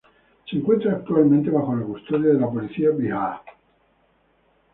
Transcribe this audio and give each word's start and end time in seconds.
Se 0.49 0.55
encuentra 0.55 0.93
actualmente 0.93 1.51
bajo 1.51 1.75
la 1.75 1.85
custodia 1.85 2.29
de 2.33 2.39
la 2.41 2.49
Policía 2.49 2.89
Bihar. 2.89 3.39